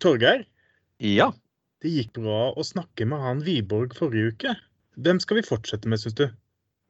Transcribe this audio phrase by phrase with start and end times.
[0.00, 0.44] Torgeir,
[1.00, 1.30] Ja.
[1.82, 4.56] det gikk bra å snakke med han Wiborg forrige uke.
[5.00, 6.26] Hvem skal vi fortsette med, syns du?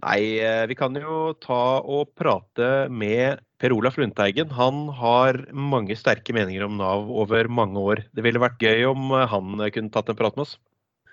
[0.00, 4.48] Nei, eh, vi kan jo ta og prate med Per Olaf Lundteigen.
[4.56, 8.04] Han har mange sterke meninger om Nav over mange år.
[8.16, 10.56] Det ville vært gøy om eh, han kunne tatt en prat med oss.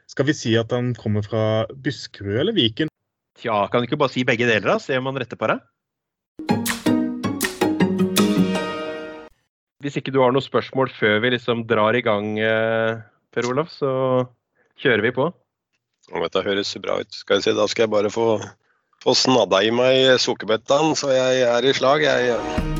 [0.07, 2.87] Skal vi si at han kommer fra Buskerud eller Viken?
[3.37, 4.77] Tja, kan du ikke bare si begge deler, da?
[4.79, 5.59] Se om han retter på deg.
[9.83, 12.97] Hvis ikke du har noen spørsmål før vi liksom drar i gang, eh,
[13.33, 13.91] Per Olaf, så
[14.81, 15.27] kjører vi på.
[16.07, 17.13] Dette høres bra ut.
[17.13, 17.53] Skal jeg si.
[17.57, 18.39] Da skal jeg bare få,
[19.03, 22.07] få snadda i meg sukkerbøtta, så jeg er i slag.
[22.07, 22.76] Jeg,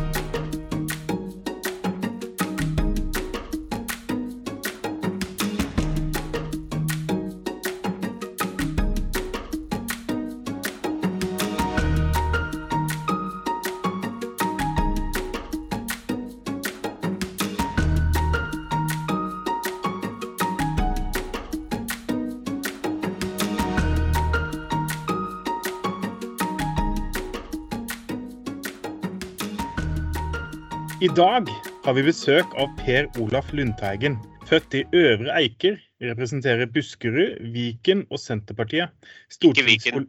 [30.98, 31.46] I dag
[31.86, 34.16] har vi besøk av Per Olaf Lundteigen.
[34.50, 38.90] Født i Øvre Eiker, representerer Buskerud, Viken og Senterpartiet.
[39.46, 40.08] Ikke Viken.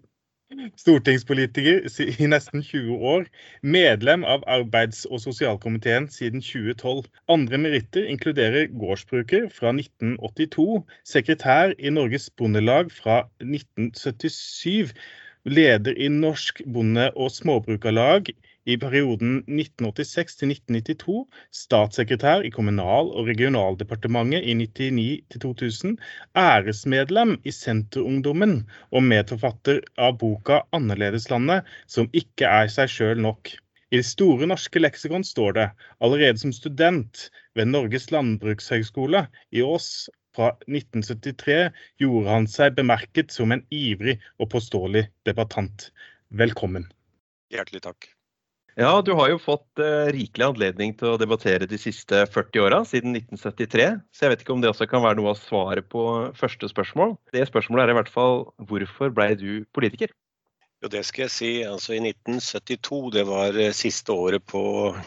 [0.81, 3.29] Stortingspolitiker i nesten 20 år.
[3.61, 7.05] Medlem av arbeids- og sosialkomiteen siden 2012.
[7.29, 14.97] Andre meritter inkluderer gårdsbruker fra 1982, sekretær i Norges Bondelag fra 1977,
[15.45, 18.33] leder i Norsk Bonde- og Småbrukarlag
[18.69, 21.21] i perioden 1986 til 1992,
[21.57, 25.95] statssekretær i Kommunal- og regionaldepartementet i 99 til 2000,
[26.37, 28.59] æresmedlem i Senterungdommen
[28.93, 33.55] og medforfatter av boka 'Annerledeslandet', som ikke er seg sjøl nok.
[33.91, 35.71] I Det store norske leksikon står det,
[36.05, 43.53] allerede som student ved Norges landbrukshøgskole i Ås fra 1973, gjorde han seg bemerket som
[43.53, 45.91] en ivrig og påståelig debattant.
[46.29, 46.85] Velkommen.
[47.49, 48.18] hjertelig takk.
[48.79, 52.79] Ja, du har jo fått eh, rikelig anledning til å debattere de siste 40 åra,
[52.87, 53.89] siden 1973.
[54.15, 56.05] Så jeg vet ikke om det også kan være noe av svaret på
[56.39, 57.17] første spørsmål.
[57.35, 60.15] Det spørsmålet er i hvert fall hvorfor blei du politiker?
[60.79, 61.51] Jo, det skal jeg si.
[61.67, 64.63] Altså I 1972, det var eh, siste året på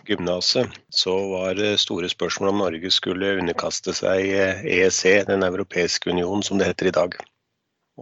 [0.09, 6.11] gymnaset, så var det store spørsmål om Norge skulle underkaste seg eh, EEC, Den europeiske
[6.11, 7.15] union, som det heter i dag.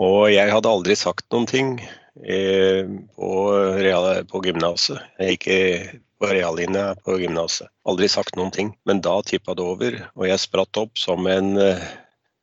[0.01, 1.75] Og jeg hadde aldri sagt noen ting
[2.19, 3.31] på,
[3.80, 5.00] real- på gymnaset.
[5.19, 7.69] Eh, på reallinja på gymnaset.
[7.88, 8.74] Aldri sagt noen ting.
[8.85, 11.85] Men da tippa det over, og jeg spratt opp som en eh,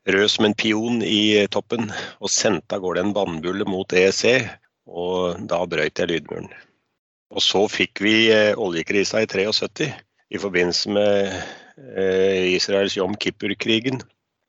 [0.08, 4.48] rød som en pion i eh, toppen og sendte av gårde en vannbulle mot EEC.
[4.86, 6.48] Og da brøyt jeg lydmuren.
[7.34, 9.90] Og så fikk vi eh, oljekrisa i 73
[10.30, 11.32] i forbindelse med
[11.98, 14.00] eh, Israels Jom Kippur-krigen.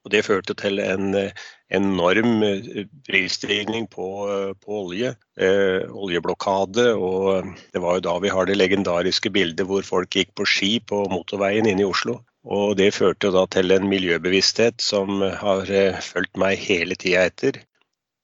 [0.07, 5.11] Og det førte til en eh, enorm eh, prisstigning på, eh, på olje.
[5.35, 6.93] Eh, oljeblokade.
[6.95, 10.77] Og det var jo da vi har det legendariske bildet hvor folk gikk på ski
[10.79, 12.21] på motorveien inne i Oslo.
[12.47, 17.27] Og det førte jo da til en miljøbevissthet som har eh, fulgt meg hele tida
[17.27, 17.59] etter.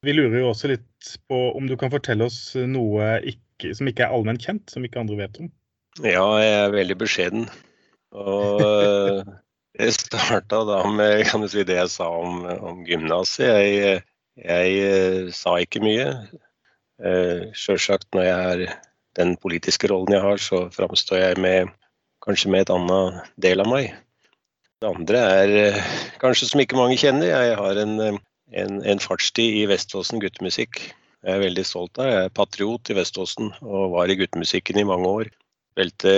[0.08, 4.08] Vi lurer jo også litt på om du kan fortelle oss noe ikke, som ikke
[4.08, 5.52] er allment kjent, som ikke andre vet om.
[6.00, 7.48] Ja, jeg er veldig beskjeden.
[8.16, 8.64] Og
[9.80, 13.48] det starta da med kan du si, det jeg sa om, om gymnaset.
[13.50, 14.04] Jeg,
[14.38, 16.10] jeg eh, sa ikke mye.
[17.02, 18.64] Eh, Sjølsagt når jeg har
[19.18, 21.74] den politiske rollen jeg har, så framstår jeg med
[22.26, 23.92] kanskje med et annet del av meg.
[24.82, 25.92] Det andre er eh,
[26.22, 27.34] kanskje som ikke mange kjenner.
[27.34, 28.00] Jeg har en,
[28.54, 30.82] en, en fartstid i Veståsen guttemusikk.
[31.24, 32.12] Jeg er veldig stolt av.
[32.12, 35.30] Jeg er patriot i Veståsen og var i guttemusikken i mange år.
[35.74, 36.14] Spilte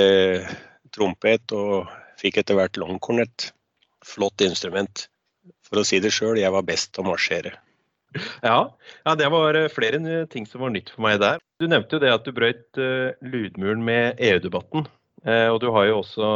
[0.96, 1.86] trompet og
[2.22, 3.52] fikk etter hvert longkornett.
[4.06, 5.08] Flott instrument.
[5.66, 7.56] For å si det sjøl, jeg var best til å marsjere.
[8.42, 11.42] Ja, ja, det var eh, flere ting som var nytt for meg der.
[11.60, 14.88] Du nevnte jo det at du brøyt eh, lydmuren med EU-debatten.
[15.26, 16.30] Eh, og du har jo også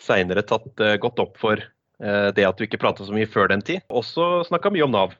[0.00, 1.60] seinere tatt godt opp for
[2.00, 3.82] det at du ikke prata så mye før den tid.
[3.92, 5.10] Også snakka mye om Nav.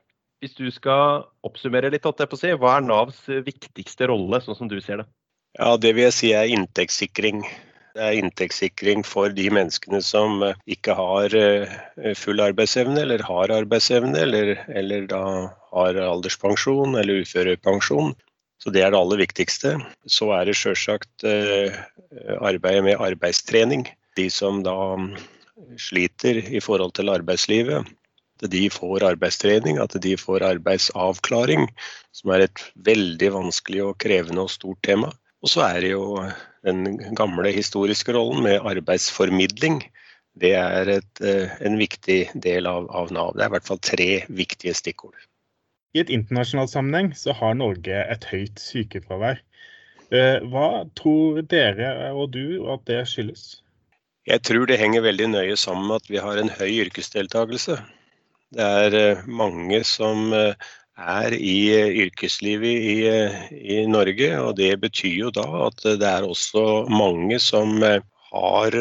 [0.41, 5.05] Hvis du skal oppsummere litt, hva er Navs viktigste rolle, sånn som du ser det?
[5.59, 7.43] Ja, det vil jeg si er inntektssikring.
[7.91, 11.73] Det er inntektssikring for de menneskene som eh, ikke har eh,
[12.15, 15.23] full arbeidsevne, eller har arbeidsevne, eller, eller da
[15.73, 18.13] har alderspensjon eller uførepensjon.
[18.61, 19.73] Så det er det aller viktigste.
[20.05, 21.75] Så er det sjølsagt eh,
[22.39, 23.87] arbeidet med arbeidstrening.
[24.19, 25.15] De som da mm,
[25.81, 27.89] sliter i forhold til arbeidslivet.
[28.41, 31.67] At de får arbeidstrening, at de får arbeidsavklaring,
[32.15, 35.11] som er et veldig vanskelig og krevende og stort tema.
[35.41, 36.05] Og så er det jo
[36.67, 39.81] den gamle historiske rollen med arbeidsformidling.
[40.39, 43.33] Det er et, en viktig del av, av Nav.
[43.35, 45.17] Det er i hvert fall tre viktige stikkord.
[45.91, 49.41] I et internasjonalt sammenheng så har Norge et høyt sykefravær.
[50.11, 50.67] Hva
[50.99, 53.61] tror dere og du at det skyldes?
[54.27, 57.79] Jeg tror det henger veldig nøye sammen med at vi har en høy yrkesdeltakelse.
[58.55, 60.31] Det er mange som
[61.01, 61.57] er i
[62.05, 62.95] yrkeslivet i,
[63.57, 64.31] i, Norge.
[64.41, 68.79] Og det betyr jo da at det er også mange som har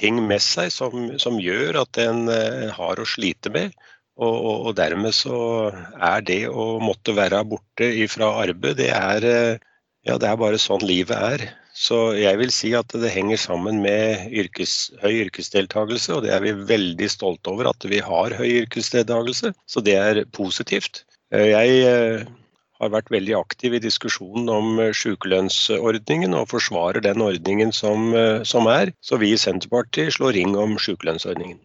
[0.00, 2.26] ting med seg som, som gjør at en
[2.72, 3.74] har å slite med.
[4.20, 5.36] Og, og, og, dermed så
[5.96, 9.26] er det å måtte være borte fra arbeid, det er,
[10.04, 11.46] ja, det er bare sånn livet er.
[11.80, 16.44] Så jeg vil si at det henger sammen med yrkes, høy yrkesdeltakelse, og det er
[16.44, 19.54] vi veldig stolte over at vi har høy yrkesdeltakelse.
[19.64, 21.04] Så det er positivt.
[21.30, 22.24] Jeg eh,
[22.82, 28.42] har vært veldig aktiv i diskusjonen om eh, sykelønnsordningen og forsvarer den ordningen som, eh,
[28.42, 28.90] som er.
[28.98, 31.60] Så vi i Senterpartiet slår ring om sykelønnsordningen.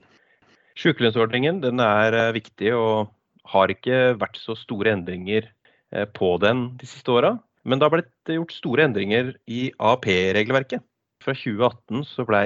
[0.78, 3.10] Sykelønnsordningen den er viktig og
[3.50, 5.48] har ikke vært så store endringer
[6.18, 7.32] på den de siste åra.
[7.64, 10.84] Men det har blitt gjort store endringer i AAP-regelverket.
[11.24, 12.44] Fra 2018 så ble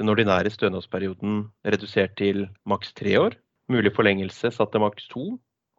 [0.00, 3.36] den ordinære stønadsperioden redusert til maks tre år.
[3.70, 5.26] Mulig forlengelse satt til maks to.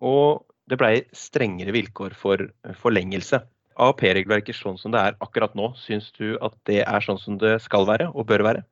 [0.05, 2.43] Og det ble strengere vilkår for
[2.81, 3.41] forlengelse.
[3.81, 7.57] AAP-regelverket sånn som det er akkurat nå, syns du at det er sånn som det
[7.63, 8.63] skal være og bør være?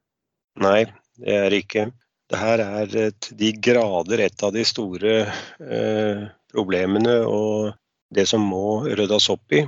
[0.59, 0.83] Nei,
[1.19, 1.89] det er ikke.
[2.29, 7.71] Dette er til de grader et av de store eh, problemene og
[8.13, 9.63] det som må ryddes opp i.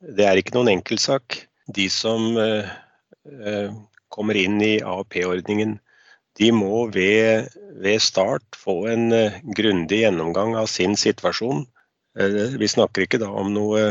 [0.00, 1.40] Det er ikke noen enkeltsak.
[1.72, 2.72] De som eh,
[3.26, 3.70] eh
[4.16, 5.74] kommer inn i AAP-ordningen,
[6.36, 7.48] de må ved,
[7.80, 11.64] ved start få en uh, grundig gjennomgang av sin situasjon.
[12.18, 13.88] Uh, vi snakker ikke da om noe,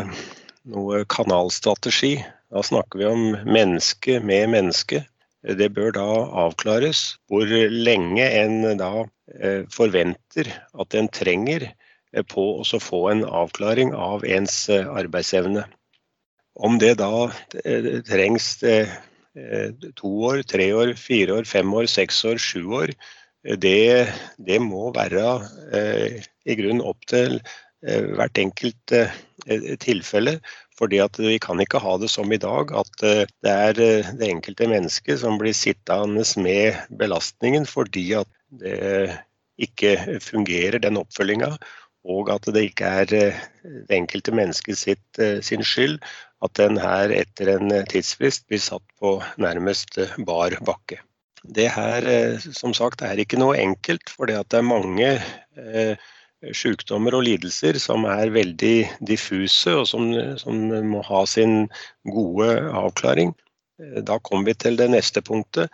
[0.69, 2.19] noe, kanalstrategi.
[2.53, 5.03] Da snakker vi om menneske med menneske.
[5.45, 6.05] Det bør da
[6.45, 11.71] avklares hvor lenge en da uh, forventer at en trenger
[12.31, 15.65] på å få en avklaring av ens arbeidsevne.
[16.55, 17.27] Om det da
[18.07, 18.87] trengs Eh,
[19.95, 22.93] to år, tre år, fire år, fem år, seks år, sju år.
[23.45, 25.25] Eh, det, det må være
[25.75, 29.11] eh, i grunnen opp til eh, hvert enkelt eh,
[29.81, 30.39] tilfelle.
[30.77, 33.73] fordi at Vi kan ikke ha det som i dag, at eh, det er
[34.19, 39.15] det enkelte mennesket som blir sittende med belastningen fordi at det
[39.57, 41.55] ikke fungerer, den oppfølginga.
[42.05, 43.33] Og at det ikke er det
[43.89, 44.77] enkelte mennesket
[45.41, 45.97] sin skyld
[46.45, 51.01] at den her etter en tidsfrist blir satt på nærmest bar bakke.
[51.45, 55.09] Det her eh, som sagt er ikke noe enkelt, for det er mange
[55.59, 55.97] eh,
[56.55, 58.75] sykdommer og lidelser som er veldig
[59.05, 60.09] diffuse og som,
[60.41, 61.67] som må ha sin
[62.09, 63.35] gode avklaring.
[63.81, 65.69] Eh, da kommer vi til det neste punktet,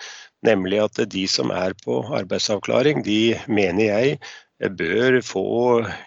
[0.45, 4.19] nemlig at de som er på arbeidsavklaring, de mener jeg
[4.77, 5.47] bør få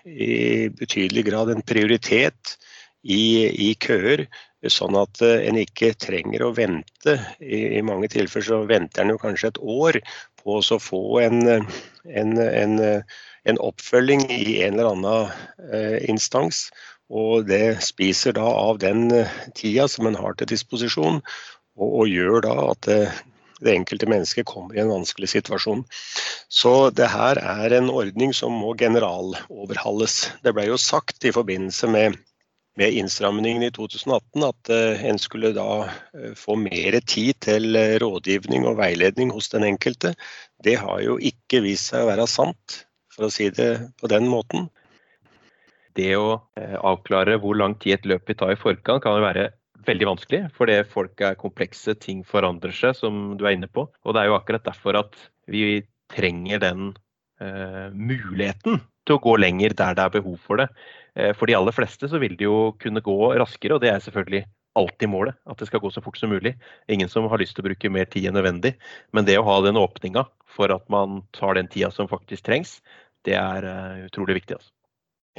[0.06, 2.56] i betydelig grad en prioritet
[3.02, 4.26] i, i køer,
[4.72, 7.16] sånn at eh, en ikke trenger å vente.
[7.40, 10.00] I, mange tilfeller så venter en jo kanskje et år
[10.40, 15.30] på å få en, en, en, en, oppfølging i en eller annen
[15.72, 16.68] eh, instans.
[17.12, 21.20] Og det spiser da av den eh, tida som en har til disposisjon,
[21.76, 23.00] og, og gjør da at det,
[23.64, 25.84] det enkelte mennesket kommer i en vanskelig situasjon.
[26.52, 30.20] Så det her er en ordning som må generaloverhalles.
[30.44, 32.20] Det ble jo sagt i forbindelse med
[32.76, 37.96] med innstrammingen i 2018 at eh, en skulle da eh, få mer tid til eh,
[38.02, 40.14] rådgivning og veiledning hos den enkelte.
[40.64, 42.80] Det har jo ikke vist seg å være sant,
[43.14, 44.68] for å si det på den måten.
[45.94, 49.52] Det å avklare hvor lang tid et løp vil ta i forkant, kan være
[49.86, 50.40] veldig vanskelig.
[50.56, 53.86] Fordi folk er komplekse, ting forandrer seg, som du er inne på.
[54.02, 55.14] Og det er jo akkurat derfor at
[55.46, 56.90] vi trenger den
[57.38, 60.68] eh, muligheten til å gå lenger der det er behov for det.
[61.14, 64.04] Eh, for de aller fleste så vil det jo kunne gå raskere, og det er
[64.04, 64.44] selvfølgelig
[64.74, 65.38] alltid målet.
[65.46, 66.56] At det skal gå så fort som mulig.
[66.90, 68.74] Ingen som har lyst til å bruke mer tid enn nødvendig.
[69.14, 72.78] Men det å ha den åpninga for at man tar den tida som faktisk trengs,
[73.26, 74.58] det er eh, utrolig viktig.
[74.58, 74.72] Altså.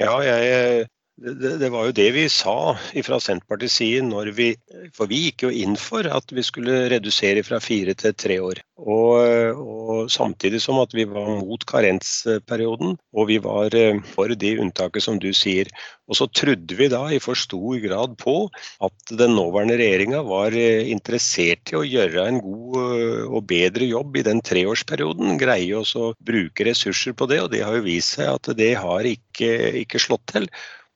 [0.00, 4.50] Ja, jeg det, det, var jo det vi sa fra Senterpartiets side når vi
[4.96, 8.60] For vi gikk jo inn for at vi skulle redusere fra fire til tre år.
[8.76, 14.52] Og, og samtidig som at vi var mot karensperioden, og vi var eh, for de
[14.60, 15.70] unntaket som du sier.
[16.06, 18.36] Og så trodde vi da i for stor grad på
[18.84, 23.88] at den nåværende regjeringa var eh, interessert i å gjøre en god eh, og bedre
[23.88, 25.38] jobb i den treårsperioden.
[25.40, 29.08] Greie å bruke ressurser på det, og det har jo vist seg at det har
[29.16, 29.54] ikke,
[29.86, 30.52] ikke slått til.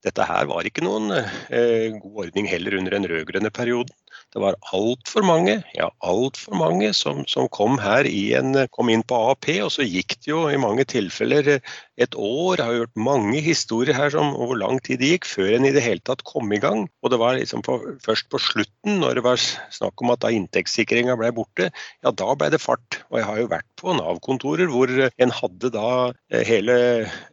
[0.07, 3.92] Dette her var ikke noen eh, god ordning heller under den rød-grønne perioden.
[4.30, 9.19] Det var altfor mange, ja alt for mange, som, som kom en, kom inn på
[9.30, 12.61] AAP, og så gikk det jo i mange tilfeller et år.
[12.61, 15.75] Jeg har hørt mange historier her om hvor lang tid det gikk før en i
[15.75, 16.87] det hele tatt kom i gang.
[17.02, 17.76] Og det var liksom på,
[18.07, 19.42] først på slutten, når det var
[19.75, 21.69] snakk om at da inntektssikringa ble borte,
[22.00, 23.02] ja da ble det fart.
[23.11, 25.90] Og jeg har jo vært på Nav-kontorer hvor en hadde da
[26.30, 26.80] eh, hele,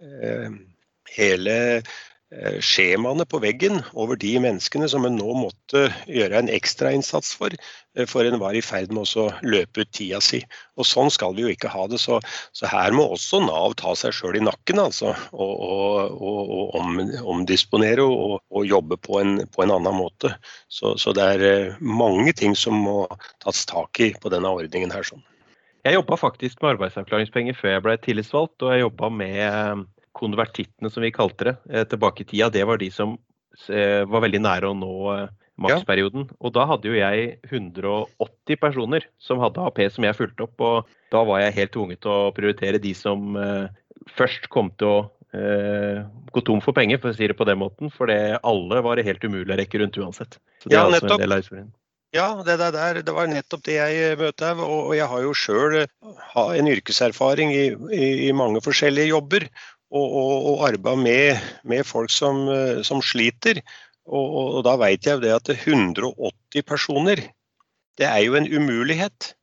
[0.01, 0.61] eh,
[1.15, 1.81] hele Eh,
[2.59, 7.53] skjemaene på veggen over de menneskene som en nå måtte gjøre en ekstrainnsats for,
[7.95, 10.41] eh, for en var i ferd med å løpe ut tida si.
[10.75, 12.01] Og Sånn skal vi jo ikke ha det.
[12.03, 12.19] Så,
[12.51, 16.77] så her må også Nav ta seg sjøl i nakken altså, og, og, og, og
[16.81, 16.99] om,
[17.37, 20.33] omdisponere og, jobbe på en, på en, annen måte.
[20.67, 23.05] Så, så, det er eh, mange ting som må
[23.39, 25.07] tas tak i på denne ordningen her.
[25.07, 25.23] sånn.
[25.87, 29.85] Jeg jobba faktisk med arbeidsavklaringspenger før jeg ble tillitsvalgt, og jeg jobba med
[30.17, 33.17] konvertittene, som vi kalte det, eh, tilbake i tida, det var de som
[33.69, 35.27] eh, var veldig nære å nå eh,
[35.63, 36.27] maksperioden.
[36.37, 40.61] Og da hadde jo jeg 180 personer som hadde AP som jeg fulgte opp.
[40.61, 43.39] Og da var jeg helt tvunget til å prioritere de som
[44.13, 44.99] først kom til å
[45.33, 47.89] gå tom for penger, for å si det på den måten.
[47.89, 50.37] For det alle var det helt umulig å rekke rundt uansett.
[50.61, 51.73] Så det ja, er altså en del av historien.
[52.15, 54.59] Ja, det, der, det var nettopp det jeg møter.
[54.63, 59.47] Og jeg har jo sjøl en yrkeserfaring i, i, i, mange forskjellige jobber
[59.91, 63.61] og, og, arbeide med, med, folk som, eh, som sliter.
[64.07, 64.27] Og,
[64.57, 67.23] og, da vet jeg jo det at 180 personer,
[67.97, 69.33] det er jo en umulighet.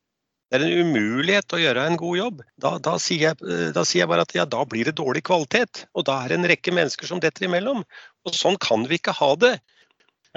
[0.49, 2.43] Det er en umulighet å gjøre en god jobb.
[2.61, 5.87] Da, da, sier, jeg, da sier, jeg, bare at ja, da blir det dårlig kvalitet.
[5.97, 7.83] Og da er det en rekke mennesker som detter imellom.
[8.29, 9.57] Og sånn kan vi ikke ha det.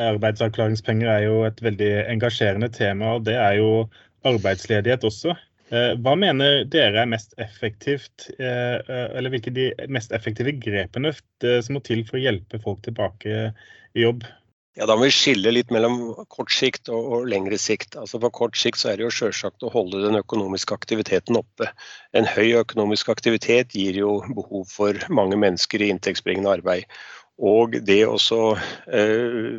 [0.01, 3.69] Arbeidsavklaringspenger er jo et veldig engasjerende tema, og det er jo
[4.27, 5.33] arbeidsledighet også.
[5.67, 11.11] Eh, hva mener dere er mest effektivt, eh, eh, eller hvilke de mest effektive grepene
[11.11, 14.23] som må til for å hjelpe folk tilbake i jobb?
[14.77, 17.97] Ja, Da må vi skille litt mellom kort sikt og, lengre sikt.
[17.97, 21.71] Altså På kort sikt så er det jo selvsagt å holde den økonomiske aktiviteten oppe.
[22.13, 26.85] En høy økonomisk aktivitet gir jo behov for mange mennesker i inntektsbringende arbeid.
[27.41, 28.17] Og det å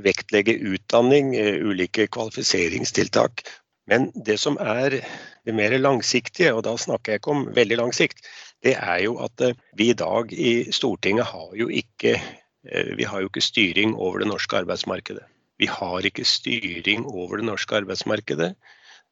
[0.07, 3.43] vektlegge utdanning, ulike kvalifiseringstiltak,
[3.89, 7.95] men det som er det mer langsiktige, og da snakker jeg ikke om veldig lang
[7.97, 8.21] sikt,
[8.65, 12.19] det er jo at eh, vi i dag i Stortinget har jo ikke,
[12.69, 15.25] eh, har jo ikke styring over det norske arbeidsmarkedet.
[15.59, 18.53] Vi har ikke styring over det norske arbeidsmarkedet.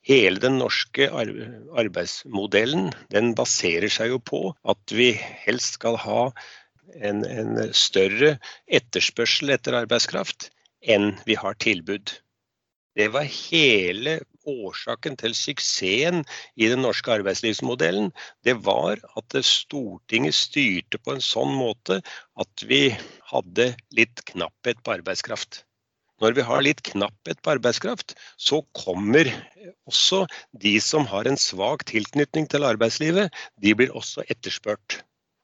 [0.06, 6.21] Hele den norske arbeidsmodellen den baserer seg jo på at vi helst skal ha
[6.95, 8.37] en, en større
[8.71, 10.52] etterspørsel etter arbeidskraft
[10.87, 12.12] enn vi har tilbud.
[12.97, 16.23] Det var hele årsaken til suksessen
[16.57, 18.12] i den norske arbeidslivsmodellen,
[18.47, 22.00] det var at Stortinget styrte på en sånn måte
[22.41, 22.88] at vi
[23.33, 25.65] hadde litt knapphet på arbeidskraft.
[26.23, 29.29] Når vi har litt knapphet på arbeidskraft, så kommer
[29.85, 30.23] også
[30.65, 35.03] de som har en svak tilknytning til arbeidslivet, de blir også etterspurt.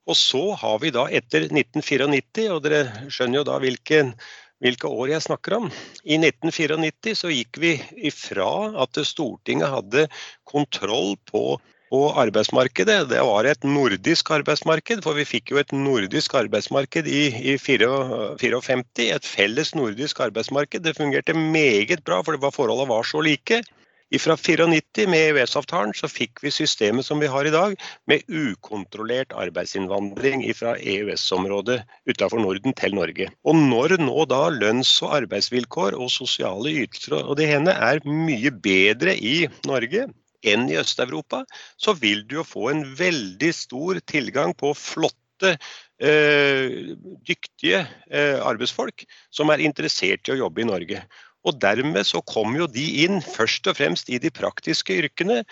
[0.08, 4.14] Og så har vi da etter 1994, og dere skjønner jo da hvilken
[4.62, 5.68] hvilke år jeg snakker om.
[6.04, 7.74] I 1994 så gikk vi
[8.08, 8.48] ifra
[8.84, 10.06] at Stortinget hadde
[10.48, 11.58] kontroll på,
[11.90, 13.00] på arbeidsmarkedet.
[13.10, 18.62] Det var et nordisk arbeidsmarked, for vi fikk jo et nordisk arbeidsmarked i, i 54.
[19.10, 20.86] Et felles nordisk arbeidsmarked.
[20.86, 23.62] Det fungerte meget bra, for forholdene var så like.
[24.20, 27.76] Fra 94 med EØS-avtalen så fikk vi systemet som vi har i dag,
[28.10, 31.78] med ukontrollert arbeidsinnvandring fra EØS-området
[32.10, 33.30] utenfor Norden til Norge.
[33.48, 38.52] Og når nå da lønns- og arbeidsvilkår og sosiale ytelser og det henne er mye
[38.52, 40.10] bedre i Norge
[40.44, 41.46] enn i Øst-Europa,
[41.80, 45.56] så vil du jo få en veldig stor tilgang på flotte
[46.02, 46.92] eh,
[47.24, 51.06] dyktige eh, arbeidsfolk som er interessert i å jobbe i Norge.
[51.42, 55.42] Og dermed så kom jo de inn først og fremst i de praktiske yrkene.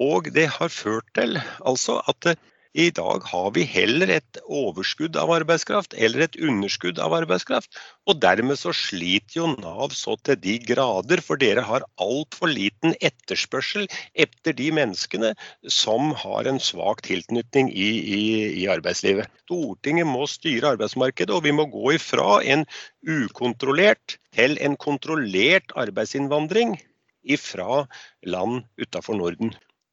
[0.00, 2.34] Og det har ført til altså at
[2.72, 7.74] i dag har vi heller et overskudd av arbeidskraft eller et underskudd av arbeidskraft.
[8.06, 12.94] Og dermed så sliter jo Nav så til de grader, for dere har altfor liten
[13.02, 15.32] etterspørsel etter de menneskene
[15.66, 18.22] som har en svak tilknytning i, i,
[18.62, 19.26] i arbeidslivet.
[19.46, 22.62] Stortinget må styre arbeidsmarkedet, og vi må gå ifra en
[23.02, 26.78] ukontrollert til en kontrollert arbeidsinnvandring
[27.26, 27.84] ifra
[28.22, 29.50] land utenfor Norden.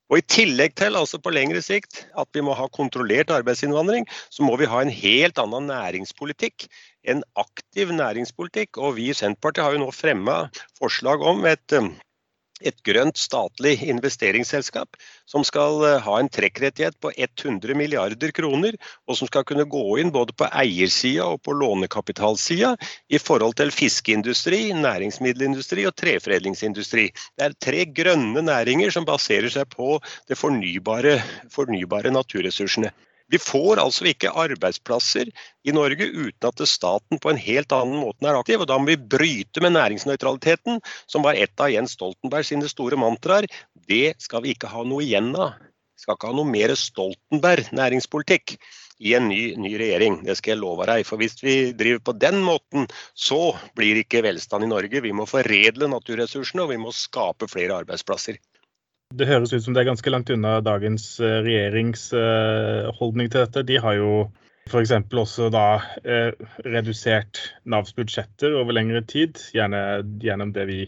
[0.07, 4.45] Og I tillegg til altså på lengre sikt, at vi må ha kontrollert arbeidsinnvandring, så
[4.47, 6.69] må vi ha en helt annen næringspolitikk.
[7.03, 8.79] En aktiv næringspolitikk.
[8.79, 10.37] Og vi i Senterpartiet har jo nå fremma
[10.79, 11.75] forslag om et,
[12.65, 14.97] et grønt statlig investeringsselskap
[15.29, 19.83] som skal eh, ha en trekkrettighet på 100 milliarder kroner, og som skal kunne gå
[20.01, 22.73] inn både på eiersida og på lånekapitalsida
[23.13, 27.09] i forhold til fiskeindustri, næringsmiddelindustri og treforedlingsindustri.
[27.37, 29.97] Det er tre grønne næringer som baserer seg på
[30.29, 31.19] de fornybare,
[31.53, 32.93] fornybare naturressursene.
[33.27, 35.29] Vi får altså ikke arbeidsplasser
[35.67, 38.61] i Norge uten at staten på en helt annen måte er aktiv.
[38.63, 40.79] og Da må vi bryte med næringsnøytraliteten,
[41.11, 43.49] som var et av Jens Stoltenberg sine store mantraer.
[43.87, 45.57] Det skal vi ikke ha noe igjen av.
[45.97, 48.57] Vi skal ikke ha noe mer Stoltenberg-næringspolitikk
[48.99, 50.21] i en ny, ny, regjering.
[50.25, 51.03] Det skal jeg love deg.
[51.05, 55.03] For hvis vi driver på den måten, så blir ikke velstand i Norge.
[55.03, 58.39] Vi må foredle naturressursene, og vi må skape flere arbeidsplasser.
[59.15, 63.63] Det høres ut som det er ganske langt unna dagens eh, regjeringsholdning til dette.
[63.69, 64.11] De har jo
[64.67, 64.91] f.eks.
[64.91, 66.33] også da eh,
[66.67, 70.81] redusert Navs budsjetter over lengre tid, gjerne gjennom det vi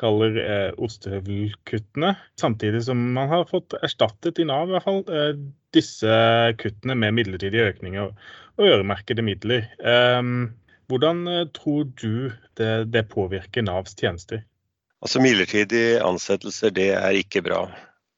[0.00, 2.14] kaller eh, ostehøvelkuttene.
[2.40, 5.34] Samtidig som man har fått erstattet i Nav i hvert fall eh,
[5.76, 6.18] disse
[6.62, 9.68] kuttene med midlertidige økninger og øremerkede midler.
[9.78, 10.22] Eh,
[10.88, 14.47] hvordan eh, tror du det påvirker Navs tjenester?
[15.04, 17.66] Altså Midlertidige ansettelser det er ikke bra.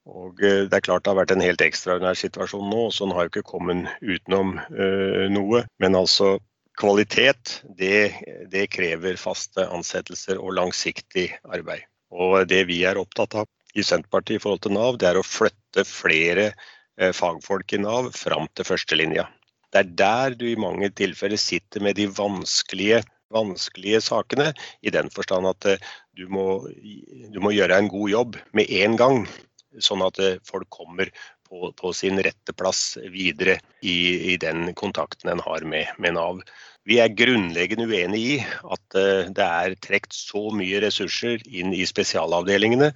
[0.09, 3.13] Og eh, Det er klart det har vært en helt ekstraordinær situasjon nå, så den
[3.15, 5.63] har jo ikke kommet utenom uh, noe.
[5.83, 6.39] Men altså
[6.79, 8.15] kvalitet det,
[8.49, 11.85] det, krever faste ansettelser og langsiktig arbeid.
[12.11, 15.27] Og Det vi er opptatt av i Senterpartiet i forhold til Nav, det er å
[15.27, 19.29] flytte flere uh, fagfolk i Nav fram til førstelinja.
[19.71, 25.09] Det er der du i mange tilfeller sitter med de vanskelige vanskelige sakene, i den
[25.13, 25.69] forstand at
[26.17, 26.67] du må,
[27.31, 29.23] du må gjøre en god jobb med en gang,
[29.79, 31.11] sånn at eh, folk kommer
[31.51, 36.41] på, på sin rette plass videre i, i den kontakten en har med, med, Nav.
[36.87, 41.83] Vi er grunnleggende uenig i at uh, det er trukket så mye ressurser inn i
[41.87, 42.89] spesialavdelingene,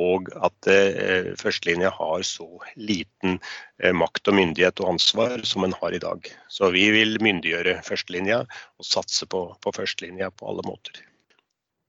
[0.00, 2.48] og at uh, førstelinja har så
[2.80, 6.32] liten uh, makt og myndighet og ansvar som en har i dag.
[6.48, 11.02] Så vi vil myndiggjøre førstelinja og satse på, på førstelinja på alle måter.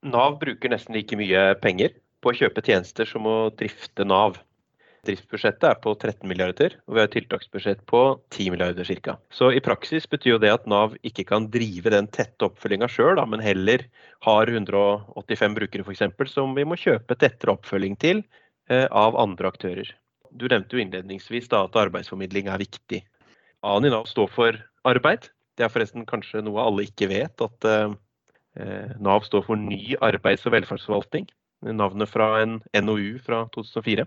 [0.02, 4.40] Nav bruker nesten like mye penger på å kjøpe tjenester som å drifte Nav.
[5.08, 8.02] Driftsbudsjettet er på 13 milliarder, og vi har et tiltaksbudsjett på
[8.36, 9.16] 10 milliarder ca.
[9.34, 13.22] Så i praksis betyr jo det at Nav ikke kan drive den tette oppfølginga sjøl,
[13.32, 13.88] men heller
[14.28, 16.06] har 185 brukere f.eks.
[16.30, 18.22] som vi må kjøpe tettere oppfølging til
[18.70, 19.90] eh, av andre aktører.
[20.32, 23.02] Du nevnte jo innledningsvis da, at arbeidsformidling er viktig.
[23.66, 25.32] A-en i Nav står for arbeid.
[25.58, 27.98] Det er forresten kanskje noe alle ikke vet, at eh,
[28.60, 31.30] Eh, Nav står for Ny arbeids- og velferdsforvaltning.
[31.62, 34.06] Navnet fra en NOU fra 2004.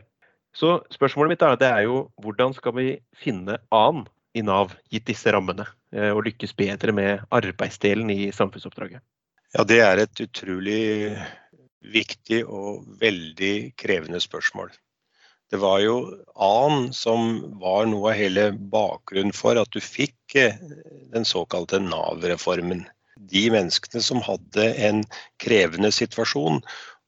[0.54, 2.88] Så spørsmålet mitt er, det er jo hvordan skal vi
[3.18, 9.02] finne annen i Nav, gitt disse rammene, eh, og lykkes bedre med arbeidsdelen i samfunnsoppdraget?
[9.54, 11.14] Ja, Det er et utrolig
[11.94, 14.72] viktig og veldig krevende spørsmål.
[15.52, 15.98] Det var jo
[16.34, 20.58] annen som var noe av hele bakgrunnen for at du fikk eh,
[21.14, 22.86] den såkalte Nav-reformen
[23.30, 25.04] de menneskene som hadde en
[25.42, 26.60] krevende situasjon,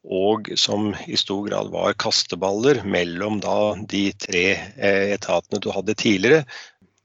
[0.06, 3.40] og som i stor grad var kasteballer mellom
[3.90, 6.44] de tre eh, etatene du hadde tidligere,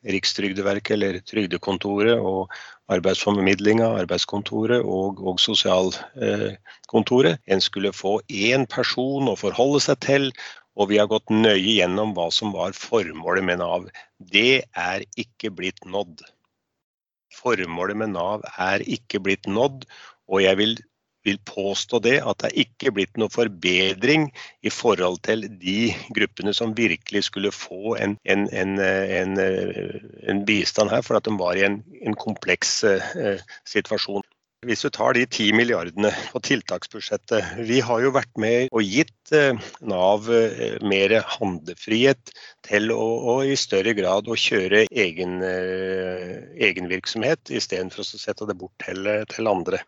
[0.02, 2.50] Rikstrygdeverket eller Trygdekontoret og
[2.90, 7.38] arbeidsformidlinga, arbeidskontoret og, og sosialkontoret.
[7.46, 10.32] En skulle få én person å forholde seg til,
[10.74, 13.86] og vi har gått nøye gjennom hva som var formålet med Nav.
[14.18, 16.26] Det er ikke blitt nådd
[17.42, 19.86] formålet med Nav er ikke blitt nådd.
[20.32, 20.78] Og jeg vil,
[21.28, 24.30] vil påstå det at det er ikke blitt noe forbedring
[24.66, 31.06] i forhold til de gruppene som virkelig skulle få en, en, en, en bistand her,
[31.06, 31.82] for at de var i en,
[32.22, 34.26] kompleks eh, situasjon.
[34.62, 39.34] Hvis du tar de ti milliardene på tiltaksbudsjettet Vi har jo vært med og gitt
[39.34, 39.58] eh,
[39.90, 42.30] Nav eh, mer handlefrihet
[42.68, 46.36] til å, å i større grad å kjøre egen, eh,
[46.70, 49.82] egenvirksomhet, istedenfor å sette det bort til, til andre.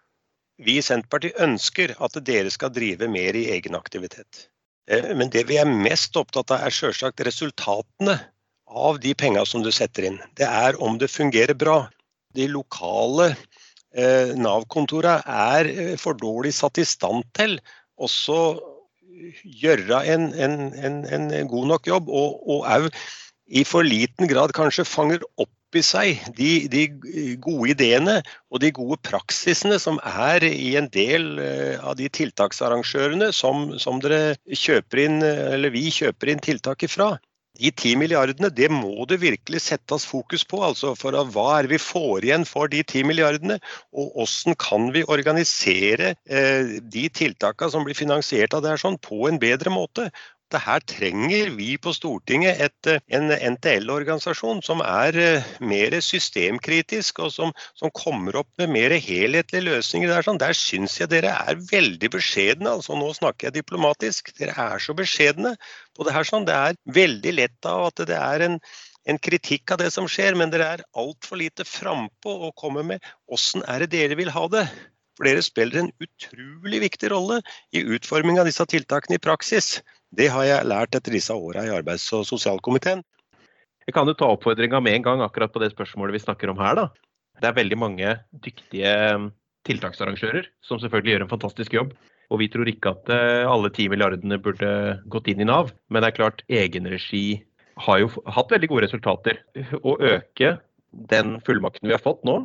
[0.61, 4.47] Vi i Senterpartiet ønsker at dere skal drive mer i egen aktivitet.
[4.89, 8.19] Men det vi er mest opptatt av, er selvsagt resultatene
[8.67, 10.19] av de penga som du setter inn.
[10.37, 11.85] Det er om det fungerer bra.
[12.35, 13.31] De lokale
[13.93, 17.59] Eh, Nav-kontorene er eh, for dårlig satt i stand til
[18.01, 18.37] også
[19.61, 22.87] gjøre en, en, en, en god nok jobb, og òg
[23.53, 26.85] i for liten grad kanskje fanger opp i seg de, de,
[27.43, 28.19] gode ideene
[28.53, 34.01] og de gode praksisene som er i en del eh, av de tiltaksarrangørene som, som
[34.03, 37.15] dere kjøper inn, eller vi kjøper inn tiltak ifra.
[37.61, 40.57] De ti milliardene, det må det virkelig settes fokus på.
[40.65, 43.59] altså for Hva er vi får igjen for de ti milliardene?
[43.93, 48.97] Og hvordan kan vi organisere eh, de tiltakene som blir finansiert av det her sånn,
[48.97, 50.09] på en bedre måte?
[50.53, 57.19] At her trenger vi på Stortinget et, eh, en NTL-organisasjon som er eh, mer systemkritisk,
[57.25, 60.09] og som, som, kommer opp med mer helhetlige løsninger.
[60.09, 60.41] Der, sånn.
[60.41, 62.77] der syns jeg dere er veldig beskjedne.
[62.77, 64.33] altså Nå snakker jeg diplomatisk.
[64.39, 65.55] Dere er så beskjedne
[65.93, 66.47] på det sånn.
[66.47, 68.59] Det er veldig lett av at det er en
[69.03, 73.03] en kritikk av det som skjer, men dere er altfor lite frampå og kommer med
[73.27, 74.63] åssen er det dere vil ha det.
[75.17, 77.41] For dere spiller en utrolig viktig rolle
[77.75, 79.75] i utforming av disse tiltakene i praksis.
[80.13, 83.01] Det har jeg lært etter disse åra i arbeids- og sosialkomiteen.
[83.87, 86.59] Jeg kan jo ta oppfordringa med en gang akkurat på det spørsmålet vi snakker om
[86.61, 86.75] her.
[86.75, 86.89] da.
[87.41, 88.11] Det er veldig mange
[88.45, 89.31] dyktige um,
[89.67, 91.95] tiltaksarrangører som selvfølgelig gjør en fantastisk jobb.
[92.31, 94.69] Og vi tror ikke at uh, alle ti milliardene burde
[95.11, 95.73] gått inn i Nav.
[95.89, 97.41] Men det er klart, egenregi
[97.83, 99.41] har jo hatt veldig gode resultater.
[99.81, 100.53] Å øke
[100.93, 102.43] den fullmakten vi har fått nå,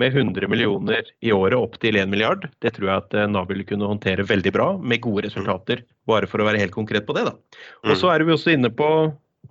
[0.00, 3.50] med 100 millioner i året opp til 1 milliard, det tror jeg at eh, Nav
[3.50, 5.84] vil kunne håndtere veldig bra, med gode resultater.
[6.08, 7.26] Bare for å være helt konkret på det.
[7.28, 7.36] da.
[7.86, 8.12] Og så mm.
[8.14, 8.90] er vi også inne på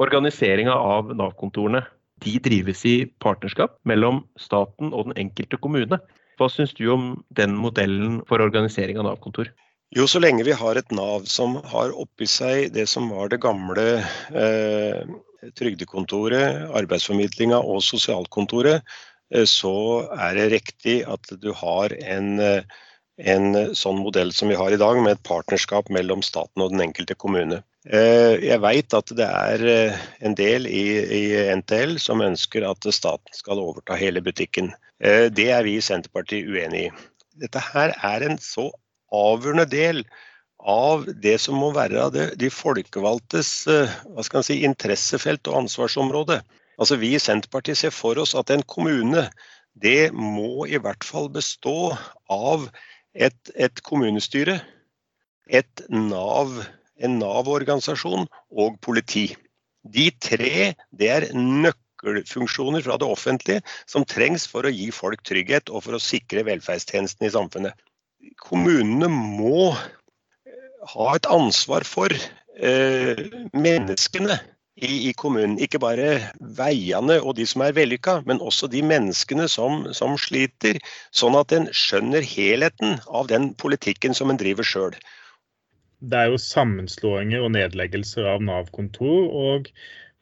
[0.02, 1.84] organiseringa av Nav-kontorene.
[2.24, 6.02] De drives i partnerskap mellom staten og den enkelte kommune.
[6.40, 9.52] Hva syns du om den modellen for organisering av Nav-kontor?
[9.96, 13.40] Jo, så lenge vi har et Nav som har oppi seg det som var det
[13.42, 13.86] gamle
[14.38, 15.02] eh,
[15.58, 18.84] trygdekontoret, arbeidsformidlinga og sosialkontoret,
[19.34, 19.74] eh, så
[20.16, 22.64] er det riktig at du har en, eh,
[23.20, 26.86] en sånn modell som vi har i dag, med et partnerskap mellom staten og den
[26.88, 27.64] enkelte kommune.
[27.86, 31.24] Eh, jeg veit at det er en del i, i,
[31.56, 34.74] NTL som ønsker at staten skal overta hele butikken.
[35.00, 36.92] Det er vi i Senterpartiet uenig i.
[37.40, 38.66] Dette her er en så
[39.16, 40.04] avgjørende del
[40.60, 44.00] av det som må være det, de folkevalgtes eh,
[44.44, 46.42] si, interessefelt og ansvarsområde.
[46.80, 49.28] Altså Vi i Senterpartiet ser for oss at en kommune
[49.80, 51.96] det må i hvert fall bestå
[52.30, 52.68] av
[53.14, 54.60] et, et kommunestyre,
[55.48, 56.60] et NAV,
[57.00, 59.30] en Nav-organisasjon og politi.
[59.88, 65.72] De tre det er nøkkelfunksjoner fra det offentlige som trengs for å gi folk trygghet
[65.72, 67.88] og for å sikre velferdstjenesten i samfunnet.
[68.44, 69.72] Kommunene må
[70.88, 73.20] ha et ansvar for eh,
[73.54, 74.40] menneskene
[74.80, 75.58] i, i, kommunen.
[75.60, 80.80] Ikke bare veiene og de som er vellykka, men også de menneskene som, som sliter.
[81.12, 85.00] Sånn at en skjønner helheten av den politikken som en driver sjøl.
[86.00, 89.26] Det er jo sammenslåinger og nedleggelser av Nav-kontor.
[89.28, 89.72] og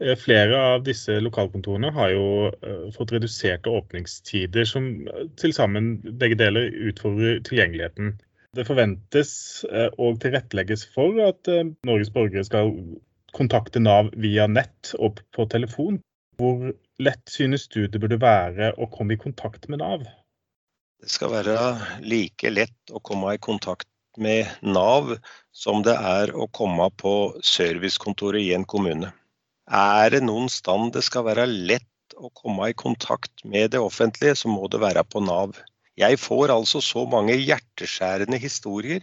[0.01, 4.89] eh, Flere av disse lokalkontorene har jo uh, fått reduserte åpningstider, som
[5.37, 8.15] til sammen begge deler utfordrer tilgjengeligheten.
[8.57, 9.31] Det forventes
[9.69, 12.71] eh, og tilrettelegges for at eh, Norges borgere skal
[13.37, 15.99] kontakte Nav via nett og på telefon.
[16.41, 20.07] Hvor lett synes du det burde være å komme i kontakt med Nav?
[20.97, 21.57] Det skal være
[22.01, 25.13] like lett å komme i kontakt med Nav
[25.53, 27.13] som det er å komme på
[27.45, 29.11] servicekontoret i en kommune.
[29.67, 34.33] Er det noen stand det skal være lett å komme i kontakt med det offentlige,
[34.39, 35.57] så må det være på Nav.
[35.97, 39.01] Jeg får altså så mange hjerteskjærende historier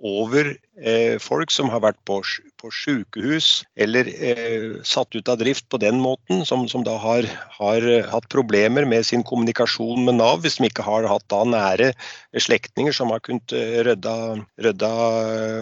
[0.00, 2.20] over eh, folk som har vært på,
[2.60, 7.28] på sykehus eller eh, satt ut av drift på den måten, som, som da har,
[7.58, 11.92] har, hatt problemer med sin kommunikasjon med Nav, hvis de ikke har hatt da nære
[12.32, 14.94] slektninger som har kunnet eh, rydda,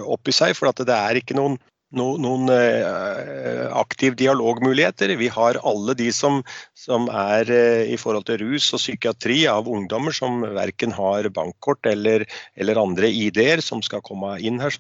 [0.07, 0.55] opp i seg.
[0.59, 1.59] For det er ikke noen
[1.97, 5.15] noen, noen eh, aktiv dialogmuligheter.
[5.21, 6.43] Vi har alle de som,
[6.77, 11.89] som er eh, i forhold til rus og psykiatri av ungdommer som verken har bankkort
[11.89, 14.77] eller, eller andre ID-er som skal komme inn her.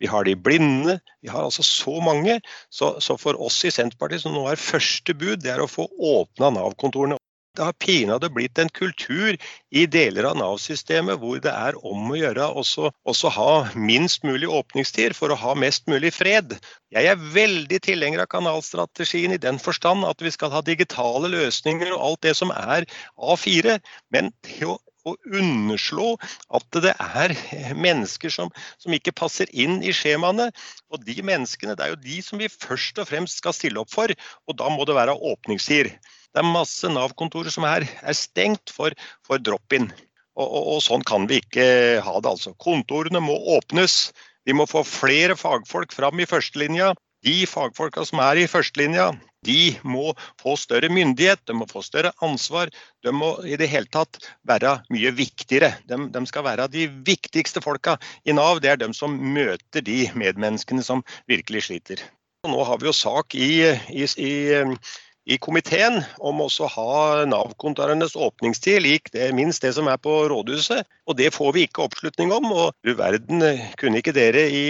[0.00, 0.98] Vi har de blinde.
[1.24, 2.40] Vi har altså så mange.
[2.68, 5.88] Så, så for oss i Senterpartiet som nå er første bud, det er å få
[5.96, 7.20] åpna Nav-kontorene
[7.56, 9.36] det har pinadø blitt en kultur
[9.74, 14.48] i deler av Nav-systemet hvor det er om å gjøre også, også ha minst mulig
[14.50, 16.54] åpningstid for å ha mest mulig fred.
[16.94, 21.90] Jeg er veldig tilhenger av kanalstrategien i den forstand at vi skal ha digitale løsninger
[21.94, 22.86] og alt det som er
[23.18, 23.80] A4.
[24.14, 26.12] Men det å å underslå
[26.56, 27.34] at det er
[27.78, 30.50] mennesker som, som, ikke passer inn i skjemaene.
[30.92, 33.92] Og de menneskene, det er jo de som vi først og fremst skal stille opp
[33.92, 34.12] for,
[34.48, 35.94] og da må det være åpningstider.
[36.30, 38.94] Det er masse Nav-kontorer som er, er, stengt for,
[39.26, 39.88] for drop-in.
[40.38, 41.64] Og, og, og, sånn kan vi ikke
[42.06, 42.30] ha det.
[42.30, 42.54] altså.
[42.62, 44.12] Kontorene må åpnes.
[44.46, 46.94] Vi må få flere fagfolk fram i førstelinja.
[47.26, 49.10] De fagfolka som er i førstelinja,
[49.46, 52.70] de må få større myndighet, de må få større ansvar.
[53.04, 55.72] De må i det hele tatt være mye viktigere.
[55.88, 58.60] De, de skal være de viktigste folka i Nav.
[58.60, 62.04] Det er de som møter de medmenneskene som virkelig sliter.
[62.48, 63.50] Nå har vi jo sak i,
[63.92, 64.32] i, i
[65.28, 70.12] i komiteen om også å ha Nav-kontorenes åpningstid lik det, minst det som er på
[70.32, 70.86] rådhuset.
[71.10, 72.48] Og det får vi ikke oppslutning om.
[72.50, 73.44] Og du verden,
[73.80, 74.64] kunne ikke dere i,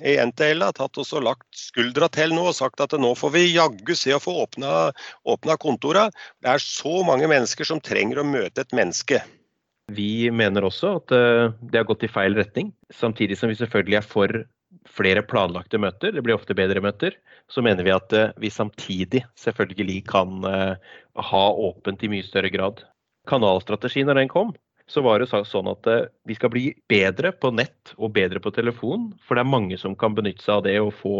[0.00, 3.34] i NTL ha tatt oss og lagt skuldra til nå og sagt at nå får
[3.36, 4.90] vi jaggu se å få åpna,
[5.28, 6.08] åpna kontora.
[6.40, 9.20] Det er så mange mennesker som trenger å møte et menneske.
[9.90, 13.98] Vi mener også at eh, det har gått i feil retning, samtidig som vi selvfølgelig
[13.98, 14.42] er for
[14.88, 17.16] flere planlagte møter, det blir ofte bedre møter,
[17.50, 20.96] så mener vi at eh, vi samtidig selvfølgelig kan eh,
[21.30, 22.82] ha åpent i mye større grad.
[23.28, 24.54] Kanalstrategien, når den kom,
[24.90, 28.52] så var det sånn at eh, vi skal bli bedre på nett og bedre på
[28.54, 29.10] telefon.
[29.26, 31.16] For det er mange som kan benytte seg av det og få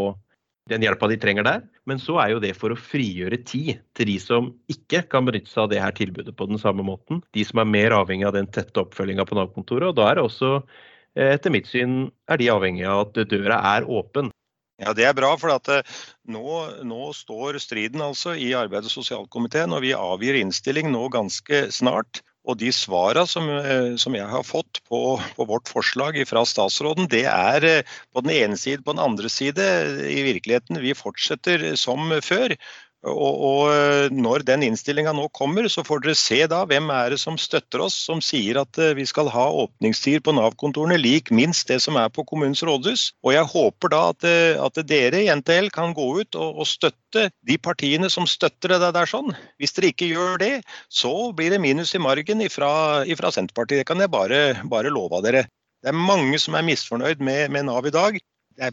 [0.70, 1.62] den hjelpa de trenger der.
[1.88, 5.51] Men så er jo det for å frigjøre tid til de som ikke kan benytte
[5.51, 7.23] seg av det her tilbudet på den samme måten.
[7.35, 9.90] De som er mer avhengig av den tette oppfølginga på Nav-kontoret.
[9.90, 10.53] Og da er det også
[11.16, 14.31] etter mitt syn er de avhengig av at døra er åpen.
[14.81, 15.68] Ja, Det er bra, for at
[16.25, 16.44] nå,
[16.88, 22.23] nå, står striden altså i arbeids- og sosialkomiteen, og vi avgir innstilling nå ganske snart.
[22.49, 27.11] Og de svarene som, eh, som, jeg har fått på, på, vårt forslag fra statsråden,
[27.12, 28.81] det er på den ene side.
[28.87, 29.66] På den andre side,
[30.09, 32.57] i virkeligheten, vi fortsetter som før.
[33.08, 37.14] Og, og, eh, Når den innstillinga nå kommer, så får dere se da hvem er
[37.14, 41.30] det som støtter oss, som sier at eh, vi skal ha åpningstider på Nav-kontorene lik
[41.32, 43.10] minst det som er på kommunens rådhus.
[43.24, 46.68] Og Jeg håper da at, eh, at dere i NTL kan gå ut og, og,
[46.68, 49.32] støtte de partiene som støtter det der sånn.
[49.58, 50.52] Hvis dere ikke gjør det,
[50.92, 53.80] så blir det minus i margen ifra, ifra Senterpartiet.
[53.80, 55.46] Det kan jeg bare, bare love dere.
[55.80, 58.20] Det er mange som er misfornøyd med, med Nav i dag.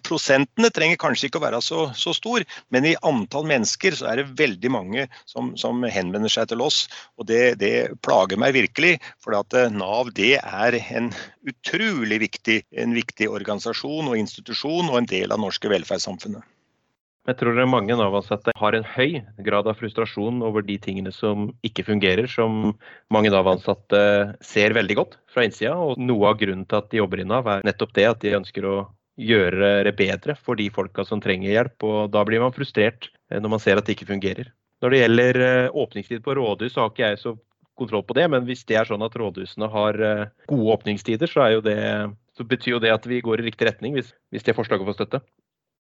[0.03, 4.19] Prosentene trenger kanskje ikke å være så, så, stor, men i antall mennesker så er
[4.19, 6.81] det veldig mange som, som henvender seg til oss.
[7.15, 11.13] Og det, det plager meg virkelig, for at eh, Nav det er en
[11.47, 16.43] utrolig viktig, en viktig organisasjon og institusjon og en del av norske velferdssamfunnet.
[17.27, 21.83] Jeg tror mange Nav-ansatte har en høy grad av frustrasjon over de tingene som ikke
[21.83, 22.71] fungerer, som
[23.11, 23.99] mange Nav-ansatte
[24.39, 25.73] ser veldig godt fra innsida.
[25.75, 28.37] Og noe av grunnen til at de jobber i Nav, er nettopp det at de
[28.39, 28.77] ønsker å
[29.17, 31.83] gjøre det bedre for de folka som trenger hjelp.
[31.83, 34.51] og Da blir man frustrert eh, når man ser at det ikke fungerer.
[34.83, 37.35] Når det gjelder eh, åpningstid på rådhus, så har ikke jeg så
[37.77, 38.27] kontroll på det.
[38.33, 41.79] Men hvis det er sånn at rådhusene har eh, gode åpningstider, så, det,
[42.37, 44.99] så betyr jo det at vi går i riktig retning, hvis, hvis det forslaget får
[45.01, 45.23] støtte.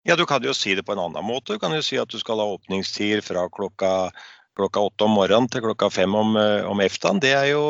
[0.05, 1.55] Ja, Du kan jo si det på en annen måte.
[1.55, 4.11] Du kan jo si at du skal ha åpningstid fra klokka
[4.55, 7.63] klokka åtte om morgenen til klokka fem om, eh, om eftan, det, er jo,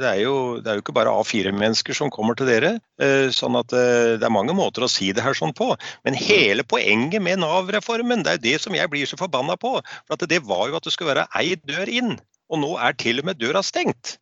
[0.00, 2.76] det, er jo, det er jo ikke bare A4-mennesker som kommer til dere.
[3.02, 5.72] Eh, sånn at eh, Det er mange måter å si det her sånn på.
[6.06, 9.78] Men hele poenget med Nav-reformen, det er jo det som jeg blir så forbanna på.
[10.06, 12.16] For Det var jo at det skulle være ei dør inn,
[12.50, 14.16] og nå er til og med døra stengt.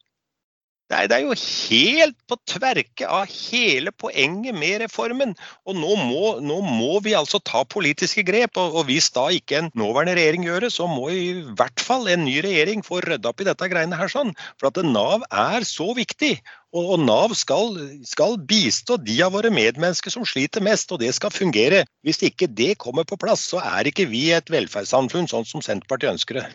[0.95, 5.35] Er, det er, jo helt på tverke av hele poenget med reformen.
[5.67, 8.59] Og nå må, nå må vi altså ta politiske grep.
[8.61, 12.07] Og, og, hvis da ikke en nåværende regjering gjør det, så må i hvert fall
[12.13, 14.13] en ny regjering få rydda opp i dette greiene her.
[14.13, 14.35] sånn.
[14.61, 16.37] For at Nav er så viktig.
[16.75, 21.13] Og, og Nav skal, skal, bistå de av våre medmennesker som sliter mest, og det
[21.19, 21.85] skal fungere.
[22.07, 26.17] Hvis ikke det kommer på plass, så er ikke vi et velferdssamfunn sånn som Senterpartiet
[26.17, 26.51] ønsker det.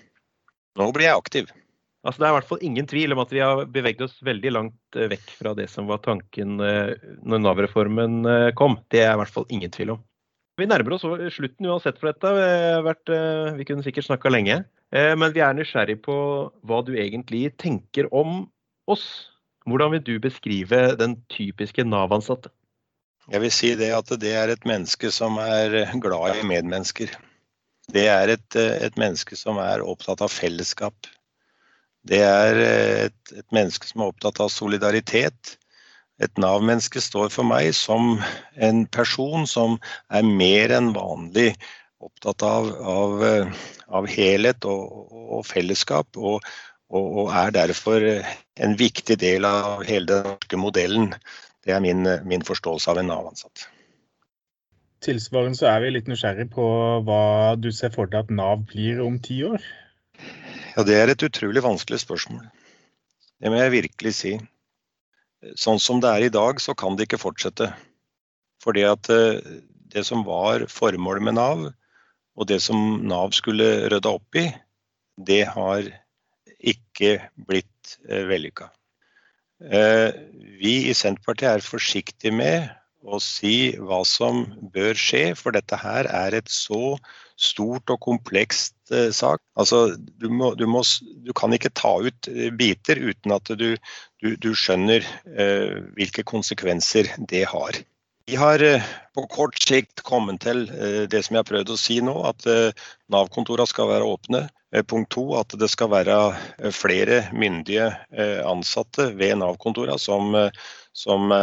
[0.79, 1.58] Nå blir jeg aktiv.
[2.07, 4.51] Altså, det er i hvert fall ingen tvil om at vi har beveget oss veldig
[4.55, 6.93] langt eh, vekk fra det som var tanken eh,
[7.27, 8.77] når Nav-reformen eh, kom.
[8.87, 10.05] Det er i hvert fall ingen tvil om.
[10.59, 11.03] Vi nærmer oss
[11.35, 12.31] slutten uansett for dette.
[12.83, 13.07] Vært,
[13.55, 14.57] vi kunne sikkert snakka lenge.
[14.91, 16.15] Men vi er nysgjerrig på
[16.67, 18.41] hva du egentlig tenker om
[18.91, 19.05] oss.
[19.63, 22.51] Hvordan vil du beskrive den typiske Nav-ansatte?
[23.31, 27.15] Jeg vil si det at det er et menneske som er glad i medmennesker.
[27.95, 31.07] Det er et, et menneske som er opptatt av fellesskap.
[32.07, 35.55] Det er eh, et, et menneske som er opptatt av solidaritet.
[36.19, 38.17] Et Nav-menneske står for meg som
[38.55, 39.77] en person som
[40.11, 41.53] er mer enn vanlig
[41.99, 46.45] opptatt av, av, eh, av helhet og, og fellesskap, og,
[46.89, 51.11] og, og, er derfor en viktig del av hele den norske modellen.
[51.63, 53.67] Det er min, min forståelse av en Nav-ansatt.
[55.03, 56.65] Tilsvarende så er vi litt nysgjerrig på
[57.07, 59.63] hva du ser for deg at Nav blir om ti år?
[60.79, 62.45] Ja, Det er et utrolig vanskelig spørsmål.
[63.43, 64.29] Det må jeg virkelig si.
[65.59, 67.67] Sånn som det er i dag, så kan det ikke fortsette.
[68.63, 69.41] Fordi at eh,
[69.91, 71.65] det som var formålet med Nav,
[72.39, 74.45] og det som Nav skulle rydde opp i,
[75.19, 75.83] det har
[76.63, 78.71] ikke blitt eh, vellykka.
[79.59, 80.15] Eh,
[80.63, 82.71] vi i Senterpartiet er forsiktige med
[83.03, 86.95] å si hva som bør skje, for dette her er et så
[87.39, 89.41] stort og komplekst eh, sak.
[89.59, 90.83] Altså, du, må, du, må,
[91.23, 93.71] du, kan ikke ta ut eh, biter uten at du,
[94.19, 97.79] du skjønner eh, hvilke konsekvenser det har.
[98.29, 98.61] Vi har
[99.17, 100.67] på kort sikt kommet til
[101.09, 102.45] det som jeg har prøvd å si nå, at
[103.09, 104.43] Nav-kontorene skal være åpne.
[104.85, 106.17] Punkt to, at det skal være
[106.77, 107.87] flere myndige
[108.45, 110.37] ansatte ved Nav-kontorene som,
[110.93, 111.33] som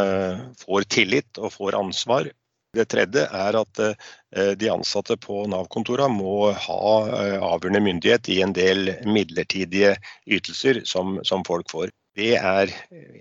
[0.62, 2.30] får tillit og får ansvar
[2.76, 8.40] det tredje er at eh, de ansatte på Nav-kontorene må ha eh, avgjørende myndighet i
[8.46, 11.94] en del midlertidige ytelser som, som folk får.
[12.16, 12.70] Det er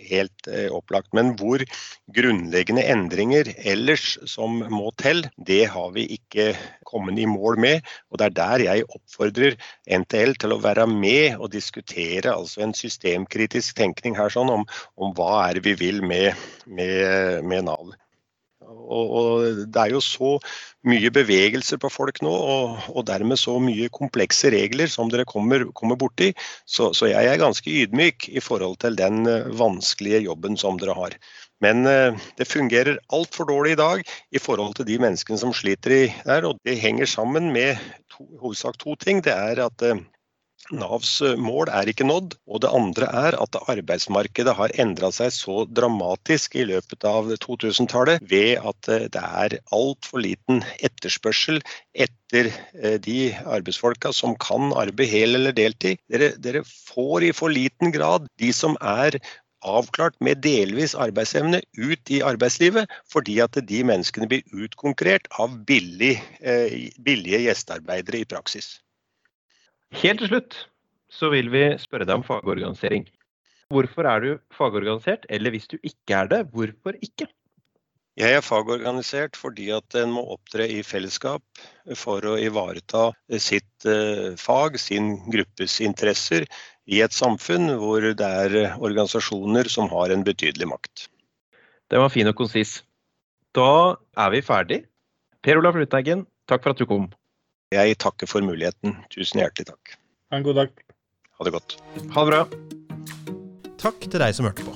[0.08, 1.12] helt eh, opplagt.
[1.18, 1.64] Men hvor
[2.16, 6.54] grunnleggende endringer ellers som må til, det har vi ikke
[6.88, 7.92] kommet i mål med.
[8.12, 9.60] Og det er der jeg oppfordrer
[10.00, 14.66] NTL til å være med og diskutere altså en systemkritisk tenkning her sånn om,
[14.96, 16.32] om hva er det vi vil med,
[16.66, 17.92] med, med Nav.
[18.66, 20.36] Og, og, Det er jo så
[20.86, 25.68] mye bevegelser på folk nå, og, og dermed så mye komplekse regler som dere kommer,
[25.78, 26.32] kommer borti.
[26.66, 30.98] Så, så, jeg er ganske ydmyk i forhold til den eh, vanskelige jobben som dere
[30.98, 31.18] har.
[31.64, 34.02] Men uh, det fungerer altfor dårlig i dag
[34.36, 36.50] i forhold til de menneskene som sliter i der.
[36.50, 37.80] Og det henger sammen med
[38.12, 39.24] to, hovedsak to ting.
[39.24, 40.02] Det er at uh,
[40.74, 42.36] Navs eh, mål er ikke nådd.
[42.50, 48.24] Og det andre er at arbeidsmarkedet har endra seg så dramatisk i løpet av 2000-tallet
[48.32, 51.62] ved at eh, det er altfor liten etterspørsel
[51.94, 56.02] etter eh, de arbeidsfolka som kan arbeide hel eller deltid.
[56.10, 59.20] Dere, dere får i for liten grad de som er
[59.66, 66.20] avklart med delvis arbeidsevne ut i arbeidslivet, fordi at de menneskene blir utkonkurrert av billig,
[67.02, 68.76] billige gjestearbeidere i praksis.
[69.94, 70.58] Helt til slutt
[71.12, 73.06] så vil vi spørre deg om fagorganisering.
[73.74, 77.28] Hvorfor er du fagorganisert, eller hvis du ikke er det, hvorfor ikke?
[78.16, 81.44] Jeg er fagorganisert fordi at en må opptre i fellesskap
[82.00, 83.10] for å ivareta
[83.44, 86.48] sitt eh, fag, sin gruppes interesser,
[86.86, 91.08] i et samfunn hvor det er organisasjoner som har en betydelig makt.
[91.92, 92.78] Det var fin og konsis.
[93.58, 94.80] Da er vi ferdig.
[95.44, 97.10] Per Olaf Lundteigen, takk for at du kom.
[97.76, 98.96] Jeg takker for muligheten.
[99.12, 99.96] Tusen hjertelig takk.
[100.32, 100.84] Ha en god dag.
[101.36, 101.78] Ha det godt.
[102.16, 102.42] Ha det bra.
[103.82, 104.76] Takk til deg som hørte på.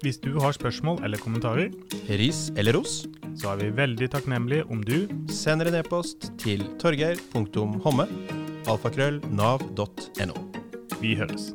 [0.00, 1.72] Hvis du har spørsmål eller kommentarer,
[2.20, 3.02] ris eller ros,
[3.38, 8.06] så er vi veldig takknemlige om du sender en e-post til torgeir.homme
[8.68, 10.38] alfakrøll nav.no.
[11.02, 11.52] Vi høres.